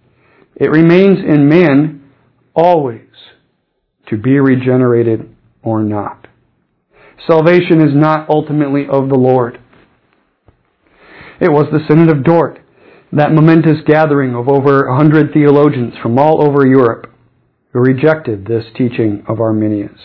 it 0.57 0.71
remains 0.71 1.19
in 1.19 1.49
man 1.49 2.11
always 2.55 3.09
to 4.09 4.19
be 4.19 4.39
regenerated 4.39 5.35
or 5.63 5.83
not. 5.83 6.27
Salvation 7.27 7.81
is 7.81 7.95
not 7.95 8.29
ultimately 8.29 8.87
of 8.91 9.09
the 9.09 9.15
Lord. 9.15 9.61
It 11.41 11.51
was 11.51 11.67
the 11.73 11.81
Synod 11.89 12.11
of 12.11 12.23
Dort, 12.23 12.61
that 13.13 13.33
momentous 13.33 13.79
gathering 13.87 14.35
of 14.35 14.47
over 14.47 14.87
a 14.87 14.97
hundred 14.97 15.33
theologians 15.33 15.95
from 16.03 16.19
all 16.19 16.47
over 16.47 16.67
Europe 16.67 17.07
who 17.73 17.79
rejected 17.79 18.45
this 18.45 18.67
teaching 18.77 19.25
of 19.27 19.41
Arminius. 19.41 19.99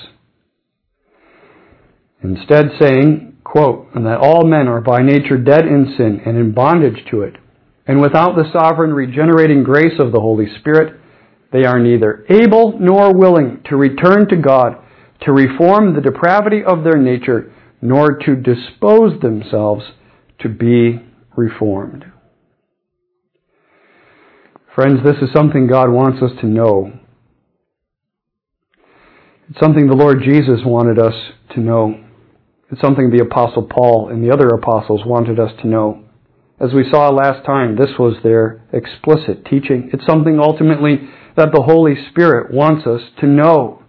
Instead 2.23 2.67
saying, 2.79 3.35
quote, 3.43 3.93
that 3.93 4.19
all 4.21 4.47
men 4.47 4.69
are 4.69 4.79
by 4.79 5.01
nature 5.01 5.37
dead 5.37 5.65
in 5.65 5.93
sin 5.97 6.21
and 6.25 6.37
in 6.37 6.53
bondage 6.53 7.05
to 7.11 7.21
it, 7.21 7.35
and 7.85 8.01
without 8.01 8.35
the 8.35 8.49
sovereign 8.53 8.93
regenerating 8.93 9.63
grace 9.63 9.99
of 9.99 10.13
the 10.13 10.21
Holy 10.21 10.47
Spirit, 10.59 10.99
they 11.51 11.65
are 11.65 11.79
neither 11.79 12.25
able 12.29 12.79
nor 12.79 13.13
willing 13.13 13.61
to 13.69 13.75
return 13.75 14.27
to 14.29 14.37
God, 14.37 14.77
to 15.21 15.33
reform 15.33 15.93
the 15.93 16.01
depravity 16.01 16.63
of 16.65 16.83
their 16.83 16.97
nature, 16.97 17.51
nor 17.81 18.17
to 18.25 18.35
dispose 18.35 19.19
themselves 19.21 19.83
to 20.39 20.49
be 20.49 21.04
reformed. 21.37 22.05
Friends, 24.73 24.99
this 25.05 25.15
is 25.21 25.29
something 25.33 25.67
God 25.67 25.89
wants 25.89 26.21
us 26.21 26.31
to 26.41 26.47
know. 26.47 26.91
It's 29.49 29.59
something 29.59 29.87
the 29.87 29.95
Lord 29.95 30.21
Jesus 30.23 30.59
wanted 30.65 30.99
us 30.99 31.13
to 31.53 31.59
know. 31.59 32.03
It's 32.71 32.81
something 32.81 33.09
the 33.09 33.23
Apostle 33.23 33.69
Paul 33.71 34.09
and 34.09 34.23
the 34.23 34.33
other 34.33 34.47
apostles 34.47 35.01
wanted 35.05 35.39
us 35.39 35.51
to 35.61 35.67
know. 35.67 36.03
As 36.59 36.73
we 36.73 36.89
saw 36.89 37.09
last 37.09 37.45
time, 37.45 37.75
this 37.75 37.91
was 37.99 38.15
their 38.23 38.61
explicit 38.73 39.45
teaching. 39.45 39.89
It's 39.93 40.05
something 40.05 40.39
ultimately 40.39 41.09
that 41.37 41.51
the 41.53 41.61
Holy 41.61 41.95
Spirit 42.09 42.53
wants 42.53 42.87
us 42.87 43.01
to 43.19 43.27
know. 43.27 43.83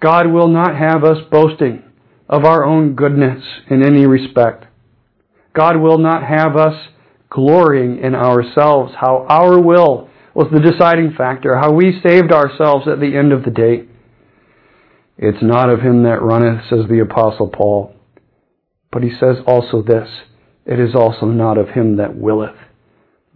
God 0.00 0.32
will 0.32 0.48
not 0.48 0.76
have 0.76 1.02
us 1.02 1.18
boasting 1.30 1.82
of 2.28 2.44
our 2.44 2.64
own 2.64 2.94
goodness 2.94 3.42
in 3.68 3.84
any 3.84 4.06
respect. 4.06 4.66
God 5.54 5.76
will 5.76 5.98
not 5.98 6.22
have 6.22 6.56
us 6.56 6.88
glorying 7.28 7.98
in 8.02 8.14
ourselves, 8.14 8.92
how 9.00 9.26
our 9.28 9.60
will 9.60 10.08
was 10.34 10.48
the 10.52 10.60
deciding 10.60 11.12
factor, 11.16 11.56
how 11.56 11.72
we 11.72 12.00
saved 12.06 12.32
ourselves 12.32 12.86
at 12.88 13.00
the 13.00 13.16
end 13.16 13.32
of 13.32 13.44
the 13.44 13.50
day. 13.50 13.84
It's 15.18 15.42
not 15.42 15.68
of 15.68 15.80
him 15.80 16.04
that 16.04 16.22
runneth, 16.22 16.62
says 16.70 16.86
the 16.88 17.00
Apostle 17.00 17.48
Paul. 17.48 17.94
But 18.92 19.02
he 19.02 19.10
says 19.10 19.36
also 19.46 19.82
this 19.82 20.08
It 20.64 20.80
is 20.80 20.94
also 20.94 21.26
not 21.26 21.58
of 21.58 21.70
him 21.70 21.96
that 21.96 22.16
willeth, 22.16 22.56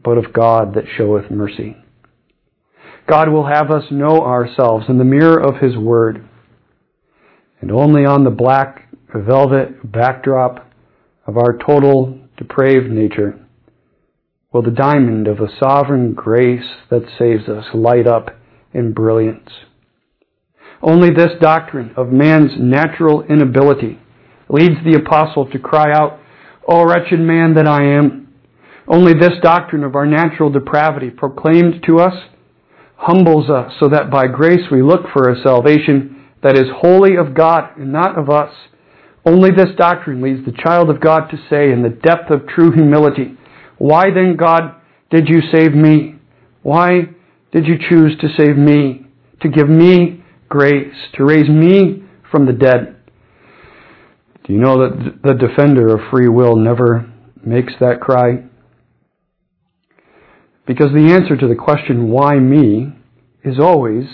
but 0.02 0.18
of 0.18 0.32
God 0.32 0.74
that 0.74 0.84
showeth 0.96 1.30
mercy. 1.30 1.76
God 3.08 3.28
will 3.28 3.46
have 3.46 3.70
us 3.70 3.84
know 3.90 4.20
ourselves 4.22 4.86
in 4.88 4.98
the 4.98 5.04
mirror 5.04 5.38
of 5.38 5.60
his 5.60 5.76
word. 5.76 6.26
And 7.60 7.70
only 7.70 8.04
on 8.04 8.24
the 8.24 8.30
black 8.30 8.88
velvet 9.14 9.90
backdrop 9.90 10.66
of 11.26 11.36
our 11.36 11.56
total 11.58 12.18
depraved 12.36 12.90
nature 12.90 13.38
will 14.52 14.62
the 14.62 14.70
diamond 14.70 15.26
of 15.26 15.40
a 15.40 15.48
sovereign 15.58 16.12
grace 16.12 16.70
that 16.90 17.02
saves 17.18 17.48
us 17.48 17.64
light 17.74 18.06
up 18.06 18.30
in 18.72 18.92
brilliance. 18.92 19.50
Only 20.80 21.10
this 21.10 21.32
doctrine 21.40 21.92
of 21.96 22.12
man's 22.12 22.52
natural 22.58 23.22
inability 23.22 23.98
leads 24.48 24.84
the 24.84 24.98
apostle 24.98 25.50
to 25.50 25.58
cry 25.58 25.92
out, 25.92 26.20
O 26.68 26.84
wretched 26.84 27.20
man 27.20 27.54
that 27.54 27.66
I 27.66 27.84
am. 27.96 28.32
Only 28.86 29.14
this 29.14 29.40
doctrine 29.42 29.82
of 29.82 29.94
our 29.94 30.06
natural 30.06 30.50
depravity 30.50 31.10
proclaimed 31.10 31.82
to 31.86 31.98
us 31.98 32.14
humbles 32.96 33.50
us 33.50 33.72
so 33.80 33.88
that 33.88 34.10
by 34.10 34.26
grace 34.26 34.70
we 34.70 34.82
look 34.82 35.02
for 35.12 35.30
a 35.30 35.42
salvation 35.42 36.26
that 36.42 36.56
is 36.56 36.64
wholly 36.76 37.16
of 37.16 37.34
God 37.34 37.76
and 37.76 37.92
not 37.92 38.18
of 38.18 38.30
us. 38.30 38.52
Only 39.26 39.50
this 39.50 39.74
doctrine 39.78 40.20
leads 40.20 40.44
the 40.44 40.52
child 40.62 40.90
of 40.90 41.00
God 41.00 41.28
to 41.30 41.36
say 41.48 41.72
in 41.72 41.82
the 41.82 41.88
depth 41.88 42.30
of 42.30 42.46
true 42.46 42.72
humility, 42.72 43.36
Why 43.78 44.06
then, 44.14 44.36
God, 44.36 44.74
did 45.10 45.28
you 45.28 45.40
save 45.52 45.72
me? 45.72 46.16
Why 46.62 47.08
did 47.52 47.66
you 47.66 47.76
choose 47.78 48.18
to 48.20 48.28
save 48.36 48.56
me? 48.56 49.06
To 49.42 49.48
give 49.48 49.68
me 49.68 50.22
grace, 50.48 50.94
to 51.14 51.24
raise 51.24 51.48
me 51.48 52.04
from 52.30 52.46
the 52.46 52.52
dead. 52.52 52.96
Do 54.44 54.52
you 54.52 54.58
know 54.58 54.78
that 54.78 55.20
the 55.22 55.34
defender 55.34 55.94
of 55.94 56.10
free 56.10 56.28
will 56.28 56.56
never 56.56 57.10
makes 57.44 57.72
that 57.80 58.00
cry? 58.00 58.44
Because 60.66 60.88
the 60.94 61.12
answer 61.12 61.36
to 61.36 61.48
the 61.48 61.54
question, 61.54 62.10
why 62.10 62.38
me, 62.38 62.92
is 63.42 63.58
always 63.58 64.04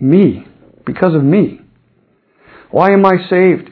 me, 0.00 0.44
because 0.86 1.14
of 1.14 1.24
me. 1.24 1.60
Why 2.70 2.92
am 2.92 3.04
I 3.04 3.14
saved? 3.28 3.70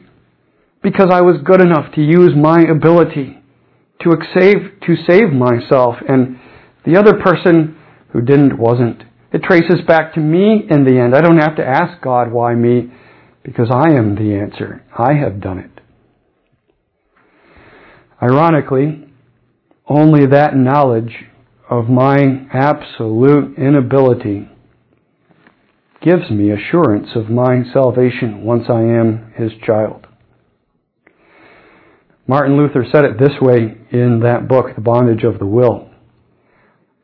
Because 0.82 1.08
I 1.12 1.20
was 1.20 1.36
good 1.44 1.60
enough 1.60 1.92
to 1.94 2.00
use 2.00 2.32
my 2.36 2.60
ability 2.62 3.38
to 4.02 4.16
save, 4.34 4.80
to 4.86 4.94
save 5.06 5.32
myself, 5.32 5.96
and 6.08 6.38
the 6.86 6.96
other 6.98 7.14
person 7.22 7.76
who 8.12 8.22
didn't 8.22 8.58
wasn't. 8.58 9.02
It 9.32 9.42
traces 9.42 9.80
back 9.86 10.14
to 10.14 10.20
me 10.20 10.64
in 10.68 10.84
the 10.84 10.98
end. 10.98 11.14
I 11.14 11.20
don't 11.20 11.38
have 11.38 11.56
to 11.56 11.66
ask 11.66 12.02
God 12.02 12.32
why 12.32 12.54
me, 12.54 12.90
because 13.44 13.68
I 13.70 13.94
am 13.94 14.16
the 14.16 14.34
answer. 14.34 14.82
I 14.98 15.14
have 15.14 15.40
done 15.40 15.58
it. 15.58 15.70
Ironically, 18.22 19.06
only 19.86 20.26
that 20.26 20.56
knowledge 20.56 21.24
of 21.68 21.88
my 21.88 22.46
absolute 22.52 23.56
inability 23.56 24.48
gives 26.02 26.30
me 26.30 26.50
assurance 26.50 27.08
of 27.14 27.28
my 27.28 27.62
salvation 27.72 28.42
once 28.42 28.64
I 28.68 28.80
am 28.80 29.32
his 29.36 29.52
child. 29.64 30.06
Martin 32.30 32.56
Luther 32.56 32.86
said 32.92 33.04
it 33.04 33.18
this 33.18 33.40
way 33.40 33.76
in 33.90 34.20
that 34.20 34.46
book, 34.46 34.76
The 34.76 34.80
Bondage 34.80 35.24
of 35.24 35.40
the 35.40 35.46
Will. 35.46 35.90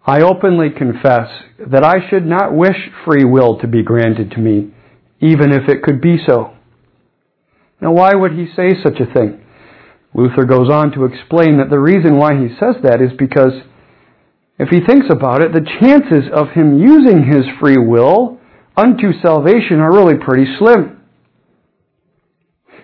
I 0.06 0.20
openly 0.20 0.68
confess 0.70 1.26
that 1.58 1.82
I 1.82 2.08
should 2.08 2.24
not 2.24 2.54
wish 2.54 2.76
free 3.04 3.24
will 3.24 3.58
to 3.58 3.66
be 3.66 3.82
granted 3.82 4.30
to 4.30 4.38
me, 4.38 4.70
even 5.18 5.50
if 5.50 5.68
it 5.68 5.82
could 5.82 6.00
be 6.00 6.18
so. 6.24 6.54
Now, 7.80 7.90
why 7.90 8.14
would 8.14 8.34
he 8.34 8.46
say 8.54 8.74
such 8.80 9.00
a 9.00 9.12
thing? 9.12 9.44
Luther 10.14 10.44
goes 10.44 10.70
on 10.70 10.92
to 10.92 11.06
explain 11.06 11.58
that 11.58 11.70
the 11.70 11.80
reason 11.80 12.16
why 12.16 12.34
he 12.40 12.46
says 12.60 12.76
that 12.84 13.02
is 13.02 13.10
because 13.18 13.66
if 14.60 14.68
he 14.68 14.78
thinks 14.78 15.08
about 15.10 15.42
it, 15.42 15.52
the 15.52 15.68
chances 15.80 16.30
of 16.32 16.50
him 16.50 16.78
using 16.78 17.26
his 17.26 17.46
free 17.58 17.84
will 17.84 18.38
unto 18.76 19.10
salvation 19.20 19.80
are 19.80 19.92
really 19.92 20.24
pretty 20.24 20.46
slim. 20.60 21.02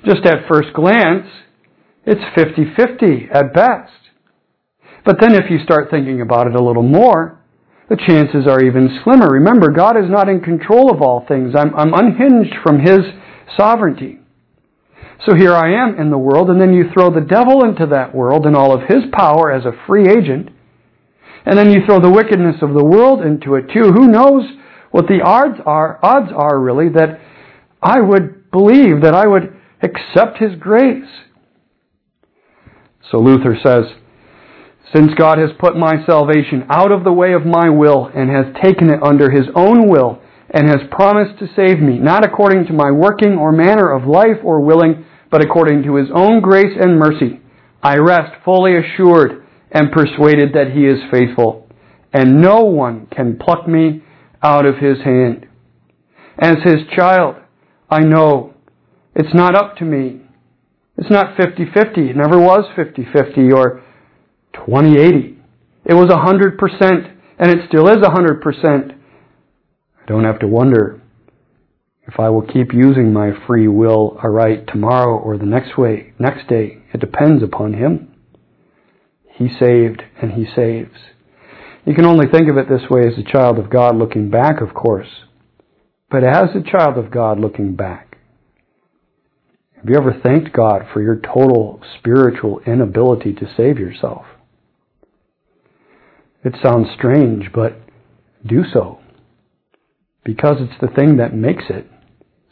Just 0.04 0.26
at 0.26 0.48
first 0.48 0.74
glance, 0.74 1.28
it's 2.04 2.20
50-50 2.36 3.34
at 3.34 3.54
best. 3.54 3.92
But 5.04 5.16
then 5.20 5.34
if 5.34 5.50
you 5.50 5.58
start 5.64 5.90
thinking 5.90 6.20
about 6.20 6.46
it 6.46 6.54
a 6.54 6.62
little 6.62 6.82
more, 6.82 7.38
the 7.88 7.96
chances 7.96 8.46
are 8.46 8.62
even 8.62 9.00
slimmer. 9.04 9.28
Remember, 9.28 9.70
God 9.70 9.96
is 9.96 10.08
not 10.08 10.28
in 10.28 10.40
control 10.40 10.90
of 10.90 11.02
all 11.02 11.24
things. 11.26 11.54
I'm, 11.56 11.74
I'm 11.74 11.92
unhinged 11.92 12.54
from 12.62 12.80
His 12.80 13.00
sovereignty. 13.56 14.20
So 15.26 15.36
here 15.36 15.54
I 15.54 15.72
am 15.72 16.00
in 16.00 16.10
the 16.10 16.18
world, 16.18 16.50
and 16.50 16.60
then 16.60 16.74
you 16.74 16.84
throw 16.92 17.12
the 17.12 17.20
devil 17.20 17.64
into 17.64 17.86
that 17.86 18.14
world 18.14 18.44
and 18.44 18.56
all 18.56 18.74
of 18.74 18.88
his 18.88 19.04
power 19.12 19.52
as 19.52 19.64
a 19.64 19.86
free 19.86 20.08
agent, 20.08 20.50
and 21.46 21.56
then 21.56 21.70
you 21.70 21.80
throw 21.86 22.00
the 22.00 22.10
wickedness 22.10 22.56
of 22.60 22.74
the 22.74 22.84
world 22.84 23.22
into 23.22 23.54
it 23.54 23.66
too. 23.72 23.92
Who 23.92 24.08
knows 24.08 24.42
what 24.90 25.06
the 25.06 25.20
odds 25.22 25.60
are, 25.64 26.00
odds 26.02 26.32
are 26.34 26.58
really 26.58 26.88
that 26.90 27.20
I 27.80 28.00
would 28.00 28.50
believe, 28.50 29.02
that 29.02 29.14
I 29.14 29.26
would 29.26 29.54
accept 29.82 30.38
His 30.38 30.58
grace. 30.58 31.08
So 33.10 33.18
Luther 33.18 33.56
says, 33.62 33.84
since 34.94 35.12
God 35.16 35.38
has 35.38 35.50
put 35.58 35.76
my 35.76 36.04
salvation 36.06 36.64
out 36.68 36.92
of 36.92 37.02
the 37.04 37.12
way 37.12 37.32
of 37.32 37.46
my 37.46 37.70
will 37.70 38.10
and 38.14 38.28
has 38.28 38.54
taken 38.62 38.90
it 38.90 39.02
under 39.02 39.30
his 39.30 39.46
own 39.54 39.88
will 39.88 40.20
and 40.50 40.68
has 40.68 40.88
promised 40.90 41.38
to 41.38 41.48
save 41.56 41.80
me, 41.80 41.98
not 41.98 42.26
according 42.26 42.66
to 42.66 42.74
my 42.74 42.90
working 42.90 43.38
or 43.38 43.52
manner 43.52 43.90
of 43.90 44.06
life 44.06 44.36
or 44.44 44.60
willing, 44.60 45.04
but 45.30 45.42
according 45.42 45.82
to 45.84 45.96
his 45.96 46.08
own 46.14 46.42
grace 46.42 46.76
and 46.78 46.98
mercy, 46.98 47.40
I 47.82 47.96
rest 47.96 48.34
fully 48.44 48.74
assured 48.76 49.46
and 49.70 49.90
persuaded 49.90 50.52
that 50.52 50.72
he 50.74 50.84
is 50.84 51.10
faithful, 51.10 51.66
and 52.12 52.42
no 52.42 52.60
one 52.64 53.06
can 53.06 53.38
pluck 53.38 53.66
me 53.66 54.02
out 54.42 54.66
of 54.66 54.76
his 54.76 54.98
hand. 55.04 55.46
As 56.38 56.56
his 56.62 56.86
child, 56.94 57.36
I 57.90 58.00
know 58.00 58.54
it's 59.14 59.34
not 59.34 59.54
up 59.54 59.76
to 59.78 59.84
me. 59.84 60.20
It's 60.98 61.10
not 61.10 61.36
50-50. 61.36 62.10
It 62.10 62.16
never 62.16 62.38
was 62.38 62.64
50-50 62.76 63.54
or 63.54 63.82
2080. 64.54 65.38
It 65.84 65.94
was 65.94 66.08
100%, 66.08 67.16
and 67.38 67.50
it 67.50 67.68
still 67.68 67.88
is 67.88 67.98
100%. 67.98 68.92
I 70.02 70.06
don't 70.06 70.24
have 70.24 70.38
to 70.40 70.46
wonder 70.46 71.00
if 72.06 72.18
I 72.18 72.28
will 72.28 72.42
keep 72.42 72.72
using 72.72 73.12
my 73.12 73.30
free 73.46 73.68
will 73.68 74.18
aright 74.22 74.66
tomorrow 74.66 75.18
or 75.18 75.38
the 75.38 75.46
next 75.46 75.78
way, 75.78 76.12
next 76.18 76.48
day. 76.48 76.82
It 76.92 77.00
depends 77.00 77.42
upon 77.42 77.74
Him. 77.74 78.14
He 79.34 79.48
saved 79.58 80.02
and 80.20 80.32
He 80.32 80.44
saves. 80.54 80.98
You 81.86 81.94
can 81.94 82.04
only 82.04 82.26
think 82.30 82.48
of 82.48 82.58
it 82.58 82.68
this 82.68 82.88
way 82.90 83.02
as 83.06 83.18
a 83.18 83.32
child 83.32 83.58
of 83.58 83.70
God 83.70 83.96
looking 83.96 84.30
back, 84.30 84.60
of 84.60 84.74
course. 84.74 85.08
But 86.10 86.22
as 86.22 86.50
a 86.54 86.70
child 86.70 86.98
of 86.98 87.10
God 87.10 87.40
looking 87.40 87.74
back, 87.74 88.11
have 89.82 89.90
you 89.90 89.96
ever 89.96 90.16
thanked 90.22 90.52
God 90.52 90.82
for 90.92 91.02
your 91.02 91.16
total 91.16 91.80
spiritual 91.98 92.60
inability 92.64 93.32
to 93.32 93.52
save 93.56 93.80
yourself? 93.80 94.24
It 96.44 96.54
sounds 96.62 96.86
strange, 96.96 97.50
but 97.52 97.80
do 98.46 98.62
so. 98.72 99.00
Because 100.24 100.58
it's 100.60 100.80
the 100.80 100.94
thing 100.94 101.16
that 101.16 101.34
makes 101.34 101.64
it 101.68 101.90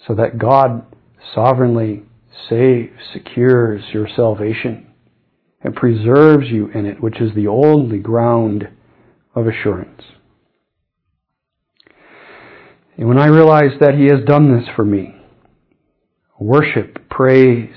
so 0.09 0.17
that 0.17 0.39
God 0.39 0.85
sovereignly 1.33 2.03
saves, 2.49 2.91
secures 3.13 3.85
your 3.93 4.09
salvation, 4.17 4.89
and 5.63 5.73
preserves 5.73 6.49
you 6.49 6.69
in 6.73 6.85
it, 6.85 7.01
which 7.01 7.21
is 7.21 7.33
the 7.37 7.47
only 7.47 7.99
ground 7.99 8.69
of 9.37 9.47
assurance. 9.47 10.03
And 12.97 13.07
when 13.07 13.19
I 13.19 13.27
realize 13.27 13.79
that 13.79 13.95
He 13.95 14.07
has 14.07 14.25
done 14.27 14.53
this 14.53 14.69
for 14.75 14.85
me, 14.85 15.20
worship, 16.41 17.09
praise, 17.11 17.75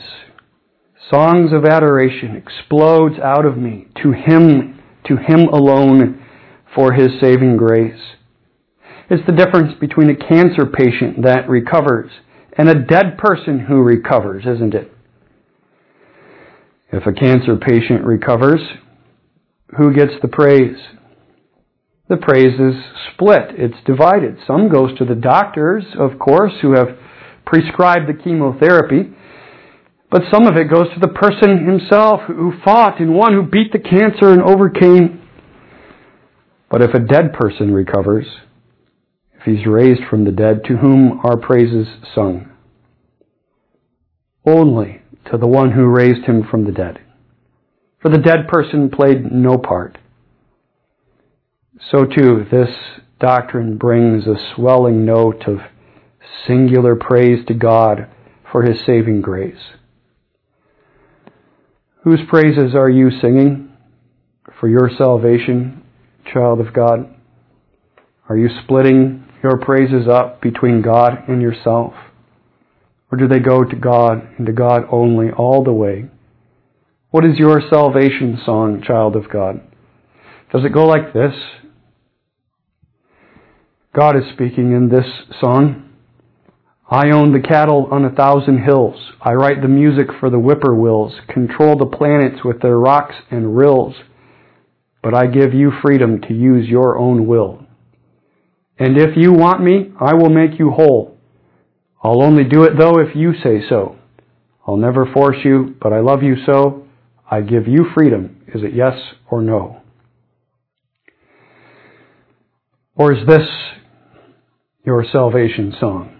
songs 1.12 1.52
of 1.54 1.66
adoration 1.66 2.36
explodes 2.36 3.16
out 3.22 3.46
of 3.46 3.58
me 3.58 3.88
to 4.02 4.14
Him, 4.14 4.82
to 5.06 5.18
Him 5.18 5.42
alone 5.50 6.26
for 6.74 6.94
His 6.94 7.12
saving 7.22 7.58
grace. 7.58 8.00
It's 9.10 9.26
the 9.28 9.36
difference 9.36 9.74
between 9.80 10.10
a 10.10 10.16
cancer 10.16 10.66
patient 10.66 11.24
that 11.24 11.50
recovers 11.50 12.10
and 12.58 12.70
a 12.70 12.86
dead 12.86 13.18
person 13.18 13.60
who 13.60 13.82
recovers, 13.82 14.46
isn't 14.46 14.74
it? 14.74 14.92
If 16.92 17.06
a 17.06 17.12
cancer 17.12 17.58
patient 17.58 18.06
recovers, 18.06 18.62
who 19.78 19.94
gets 19.94 20.14
the 20.22 20.28
praise? 20.28 20.78
The 22.08 22.18
praise 22.18 22.60
is 22.60 22.82
split. 23.12 23.56
It's 23.58 23.84
divided. 23.86 24.38
Some 24.46 24.70
goes 24.70 24.98
to 25.00 25.06
the 25.06 25.16
doctors, 25.16 25.84
of 26.00 26.20
course, 26.20 26.54
who 26.62 26.74
have 26.74 26.90
prescribed 27.46 28.08
the 28.08 28.22
chemotherapy, 28.24 29.14
but 30.10 30.24
some 30.32 30.46
of 30.46 30.56
it 30.58 30.70
goes 30.70 30.88
to 30.94 31.00
the 31.00 31.08
person 31.08 31.66
himself 31.66 32.22
who 32.28 32.54
fought 32.64 33.00
and 33.00 33.16
won, 33.16 33.34
who 33.34 33.44
beat 33.44 33.72
the 33.72 33.80
cancer 33.80 34.32
and 34.32 34.42
overcame. 34.42 35.28
But 36.70 36.82
if 36.82 36.94
a 36.94 37.00
dead 37.00 37.34
person 37.34 37.74
recovers, 37.74 38.28
if 39.34 39.44
he's 39.44 39.66
raised 39.66 40.02
from 40.10 40.24
the 40.24 40.32
dead, 40.32 40.64
to 40.66 40.78
whom 40.78 41.20
are 41.24 41.38
praises 41.38 41.88
sung? 42.14 42.50
Only 44.46 45.02
to 45.32 45.38
the 45.38 45.48
one 45.48 45.72
who 45.72 45.86
raised 45.86 46.26
him 46.26 46.46
from 46.50 46.66
the 46.66 46.72
dead. 46.72 47.00
For 48.02 48.10
the 48.10 48.18
dead 48.18 48.48
person 48.48 48.90
played 48.90 49.32
no 49.32 49.58
part. 49.58 49.98
So 51.92 52.06
too, 52.06 52.46
this 52.52 52.70
doctrine 53.20 53.78
brings 53.78 54.28
a 54.28 54.36
swelling 54.54 55.06
note 55.06 55.44
of 55.48 55.60
singular 56.48 56.96
praise 56.96 57.46
to 57.48 57.54
God 57.54 58.08
for 58.52 58.64
his 58.64 58.78
saving 58.86 59.22
grace. 59.22 59.74
Whose 62.04 62.20
praises 62.28 62.76
are 62.76 62.90
you 62.90 63.10
singing 63.22 63.72
for 64.60 64.68
your 64.68 64.90
salvation, 64.98 65.84
child 66.34 66.60
of 66.60 66.74
God? 66.74 67.16
Are 68.28 68.38
you 68.38 68.50
splitting 68.64 69.26
your 69.42 69.58
praises 69.58 70.08
up 70.08 70.42
between 70.42 70.82
God 70.82 71.24
and 71.28 71.42
yourself? 71.42 71.94
Or 73.12 73.18
do 73.18 73.28
they 73.28 73.40
go 73.40 73.64
to 73.64 73.76
God 73.76 74.28
and 74.38 74.46
to 74.48 74.54
God 74.54 74.84
only 74.92 75.30
all 75.32 75.64
the 75.64 75.74
way? 75.74 76.10
What 77.12 77.26
is 77.26 77.38
your 77.38 77.62
salvation 77.70 78.40
song, 78.44 78.82
child 78.86 79.16
of 79.16 79.30
God? 79.30 79.62
Does 80.52 80.66
it 80.66 80.74
go 80.74 80.86
like 80.86 81.14
this? 81.14 81.34
God 83.96 84.16
is 84.16 84.24
speaking 84.34 84.72
in 84.72 84.90
this 84.90 85.06
song. 85.40 85.93
I 86.90 87.12
own 87.12 87.32
the 87.32 87.40
cattle 87.40 87.88
on 87.92 88.06
a 88.06 88.12
thousand 88.12 88.64
hills. 88.64 88.96
I 89.22 89.34
write 89.34 89.62
the 89.62 89.68
music 89.68 90.08
for 90.20 90.30
the 90.30 90.38
whippoorwills, 90.38 91.14
control 91.30 91.78
the 91.78 91.86
planets 91.86 92.44
with 92.44 92.62
their 92.62 92.78
rocks 92.78 93.16
and 93.32 93.56
rills. 93.56 93.96
But 95.02 95.14
I 95.14 95.28
give 95.28 95.54
you 95.54 95.72
freedom 95.82 96.22
to 96.28 96.34
use 96.34 96.68
your 96.68 96.98
own 96.98 97.26
will. 97.26 97.66
And 98.78 98.98
if 98.98 99.16
you 99.16 99.32
want 99.32 99.64
me, 99.64 99.92
I 100.00 100.14
will 100.14 100.30
make 100.30 100.60
you 100.60 100.72
whole. 100.72 101.18
I'll 102.04 102.22
only 102.22 102.44
do 102.44 102.64
it 102.64 102.78
though 102.78 103.00
if 103.00 103.16
you 103.16 103.34
say 103.44 103.62
so. 103.70 103.96
I'll 104.68 104.78
never 104.78 105.06
force 105.14 105.38
you, 105.44 105.76
but 105.82 105.94
I 105.94 106.00
love 106.00 106.22
you 106.22 106.36
so. 106.46 106.86
I 107.30 107.42
give 107.42 107.68
you 107.68 107.86
freedom. 107.96 108.44
Is 108.54 108.62
it 108.64 108.74
yes 108.74 108.94
or 109.30 109.42
no? 109.42 109.82
Or 112.96 113.14
is 113.14 113.26
this 113.28 113.48
your 114.86 115.06
salvation 115.12 115.74
song? 115.80 116.13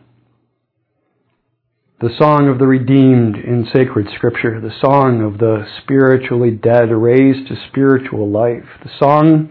The 2.04 2.18
song 2.20 2.50
of 2.50 2.60
the 2.60 2.68
redeemed 2.68 3.38
in 3.38 3.66
sacred 3.72 4.10
scripture, 4.14 4.60
the 4.60 4.78
song 4.82 5.22
of 5.22 5.38
the 5.40 5.66
spiritually 5.82 6.52
dead 6.52 6.92
raised 6.92 7.48
to 7.48 7.56
spiritual 7.70 8.30
life, 8.30 8.66
the 8.84 8.92
song 9.00 9.50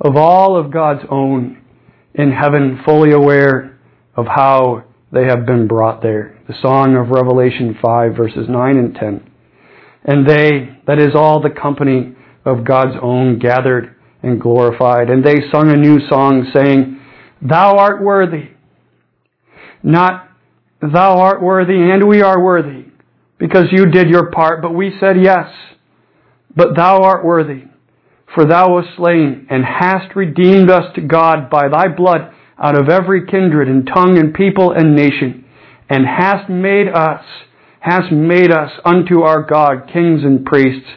of 0.00 0.16
all 0.16 0.56
of 0.56 0.72
God's 0.72 1.04
own 1.10 1.62
in 2.14 2.32
heaven, 2.32 2.80
fully 2.82 3.12
aware 3.12 3.78
of 4.16 4.24
how 4.24 4.84
they 5.12 5.24
have 5.24 5.44
been 5.44 5.68
brought 5.68 6.00
there. 6.00 6.40
The 6.48 6.54
song 6.62 6.96
of 6.96 7.10
Revelation 7.10 7.76
5, 7.84 8.16
verses 8.16 8.46
9 8.48 8.78
and 8.78 8.94
10. 8.94 9.30
And 10.04 10.26
they, 10.26 10.78
that 10.86 10.98
is 10.98 11.14
all 11.14 11.42
the 11.42 11.50
company 11.50 12.16
of 12.46 12.64
God's 12.64 12.96
own, 13.02 13.38
gathered 13.38 13.94
and 14.22 14.40
glorified. 14.40 15.10
And 15.10 15.22
they 15.22 15.42
sung 15.52 15.70
a 15.70 15.76
new 15.76 15.98
song, 16.08 16.50
saying, 16.54 16.98
Thou 17.42 17.76
art 17.76 18.02
worthy. 18.02 18.48
Not, 19.82 20.31
Thou 20.82 21.18
art 21.18 21.42
worthy, 21.42 21.90
and 21.90 22.08
we 22.08 22.22
are 22.22 22.42
worthy, 22.42 22.86
because 23.38 23.66
you 23.70 23.86
did 23.86 24.08
your 24.08 24.30
part, 24.30 24.62
but 24.62 24.74
we 24.74 24.92
said 24.98 25.16
yes. 25.22 25.48
But 26.54 26.76
Thou 26.76 27.02
art 27.02 27.24
worthy 27.24 27.64
for 28.34 28.46
thou 28.46 28.74
wast 28.74 28.88
slain, 28.96 29.46
and 29.50 29.64
hast 29.64 30.16
redeemed 30.16 30.70
us 30.70 30.94
to 30.94 31.00
God 31.00 31.50
by 31.50 31.68
thy 31.68 31.88
blood 31.88 32.32
out 32.58 32.78
of 32.78 32.88
every 32.88 33.26
kindred 33.26 33.68
and 33.68 33.86
tongue 33.86 34.18
and 34.18 34.32
people 34.32 34.72
and 34.72 34.96
nation, 34.96 35.44
and 35.88 36.06
hast 36.06 36.48
made 36.48 36.88
us, 36.88 37.24
hast 37.80 38.10
made 38.12 38.50
us 38.50 38.70
unto 38.84 39.22
our 39.22 39.42
God 39.42 39.90
kings 39.92 40.22
and 40.22 40.44
priests, 40.44 40.88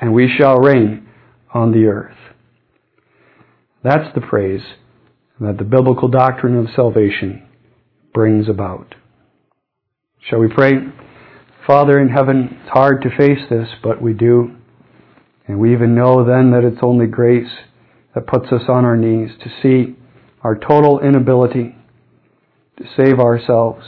and 0.00 0.12
we 0.12 0.30
shall 0.38 0.56
reign 0.56 1.08
on 1.52 1.72
the 1.72 1.86
earth. 1.86 2.16
That's 3.82 4.14
the 4.14 4.20
praise 4.20 4.62
that 5.40 5.58
the 5.58 5.64
biblical 5.64 6.08
doctrine 6.08 6.56
of 6.56 6.66
salvation 6.74 7.46
brings 8.12 8.48
about. 8.48 8.94
Shall 10.28 10.38
we 10.38 10.48
pray? 10.48 10.72
Father 11.66 12.00
in 12.00 12.08
heaven, 12.08 12.58
it's 12.62 12.70
hard 12.70 13.02
to 13.02 13.10
face 13.10 13.46
this, 13.50 13.68
but 13.82 14.00
we 14.00 14.14
do. 14.14 14.56
And 15.46 15.60
we 15.60 15.72
even 15.74 15.94
know 15.94 16.24
then 16.24 16.50
that 16.52 16.64
it's 16.64 16.82
only 16.82 17.06
grace 17.06 17.50
that 18.14 18.26
puts 18.26 18.46
us 18.46 18.62
on 18.68 18.86
our 18.86 18.96
knees 18.96 19.32
to 19.42 19.50
see 19.62 19.96
our 20.42 20.56
total 20.56 21.00
inability 21.00 21.76
to 22.78 22.84
save 22.96 23.18
ourselves. 23.18 23.84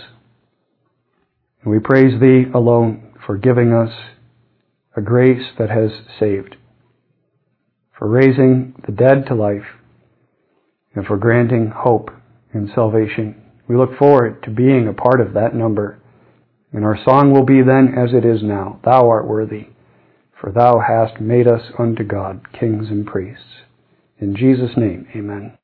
And 1.62 1.72
we 1.72 1.78
praise 1.78 2.20
Thee 2.20 2.44
alone 2.54 3.14
for 3.24 3.38
giving 3.38 3.72
us 3.72 3.92
a 4.94 5.00
grace 5.00 5.52
that 5.58 5.70
has 5.70 5.90
saved, 6.20 6.56
for 7.98 8.08
raising 8.08 8.74
the 8.86 8.92
dead 8.92 9.24
to 9.28 9.34
life, 9.34 9.80
and 10.94 11.06
for 11.06 11.16
granting 11.16 11.72
hope 11.74 12.10
and 12.52 12.70
salvation. 12.74 13.42
We 13.66 13.76
look 13.76 13.96
forward 13.98 14.42
to 14.42 14.50
being 14.50 14.86
a 14.86 14.92
part 14.92 15.22
of 15.22 15.32
that 15.32 15.54
number. 15.54 15.98
And 16.72 16.84
our 16.84 16.98
song 17.04 17.32
will 17.32 17.44
be 17.44 17.62
then 17.62 17.94
as 17.96 18.12
it 18.12 18.24
is 18.24 18.42
now. 18.42 18.80
Thou 18.84 19.08
art 19.08 19.26
worthy 19.26 19.68
for 20.40 20.52
thou 20.52 20.78
hast 20.78 21.20
made 21.20 21.48
us 21.48 21.72
unto 21.78 22.04
God 22.04 22.52
kings 22.52 22.88
and 22.90 23.06
priests. 23.06 23.62
In 24.18 24.36
Jesus' 24.36 24.76
name, 24.76 25.06
amen. 25.14 25.58